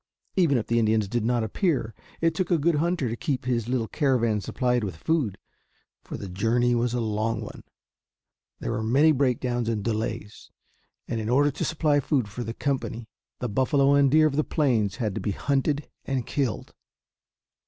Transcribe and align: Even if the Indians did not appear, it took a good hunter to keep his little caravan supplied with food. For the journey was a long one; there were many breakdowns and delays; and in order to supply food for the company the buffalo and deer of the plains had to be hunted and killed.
Even 0.35 0.57
if 0.57 0.65
the 0.65 0.79
Indians 0.79 1.07
did 1.07 1.23
not 1.23 1.43
appear, 1.43 1.93
it 2.21 2.33
took 2.33 2.49
a 2.49 2.57
good 2.57 2.77
hunter 2.81 3.07
to 3.07 3.15
keep 3.15 3.45
his 3.45 3.69
little 3.69 3.87
caravan 3.87 4.41
supplied 4.41 4.83
with 4.83 4.95
food. 4.95 5.37
For 6.03 6.17
the 6.17 6.27
journey 6.27 6.73
was 6.73 6.95
a 6.95 6.99
long 6.99 7.39
one; 7.39 7.63
there 8.59 8.71
were 8.71 8.81
many 8.81 9.11
breakdowns 9.11 9.69
and 9.69 9.83
delays; 9.83 10.49
and 11.07 11.21
in 11.21 11.29
order 11.29 11.51
to 11.51 11.63
supply 11.63 11.99
food 11.99 12.27
for 12.27 12.43
the 12.43 12.55
company 12.55 13.09
the 13.41 13.47
buffalo 13.47 13.93
and 13.93 14.09
deer 14.09 14.25
of 14.25 14.37
the 14.37 14.43
plains 14.43 14.95
had 14.95 15.13
to 15.13 15.21
be 15.21 15.33
hunted 15.33 15.87
and 16.03 16.25
killed. 16.25 16.73